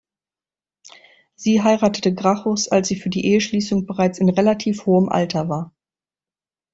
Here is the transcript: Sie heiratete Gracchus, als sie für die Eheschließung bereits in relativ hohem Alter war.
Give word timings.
Sie 1.35 1.61
heiratete 1.61 2.11
Gracchus, 2.15 2.67
als 2.67 2.87
sie 2.87 2.95
für 2.95 3.11
die 3.11 3.23
Eheschließung 3.25 3.85
bereits 3.85 4.17
in 4.17 4.29
relativ 4.29 4.87
hohem 4.87 5.09
Alter 5.09 5.47
war. 5.47 5.75